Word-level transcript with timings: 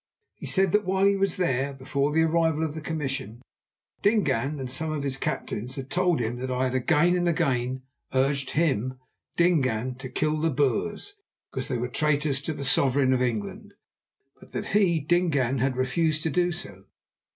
He 0.33 0.47
said 0.47 0.71
that 0.71 0.83
while 0.83 1.05
he 1.05 1.15
was 1.15 1.37
there, 1.37 1.73
before 1.75 2.11
the 2.11 2.23
arrival 2.23 2.63
of 2.63 2.73
the 2.73 2.81
commission, 2.81 3.39
Dingaan 4.01 4.59
and 4.59 4.71
some 4.71 4.91
of 4.91 5.03
his 5.03 5.15
captains 5.15 5.75
had 5.75 5.91
told 5.91 6.19
him 6.19 6.39
that 6.39 6.49
I 6.49 6.63
had 6.63 6.73
again 6.73 7.15
and 7.15 7.29
again 7.29 7.83
urged 8.11 8.49
him, 8.57 8.95
Dingaan, 9.37 9.93
to 9.99 10.09
kill 10.09 10.39
the 10.41 10.49
Boers 10.49 11.17
because 11.51 11.67
they 11.67 11.77
were 11.77 11.87
traitors 11.87 12.41
to 12.41 12.53
the 12.53 12.65
sovereign 12.65 13.13
of 13.13 13.21
England, 13.21 13.75
but 14.39 14.53
that 14.53 14.65
he, 14.73 14.99
Dingaan, 14.99 15.59
had 15.59 15.77
refused 15.77 16.23
to 16.23 16.31
do 16.31 16.51
so. 16.51 16.85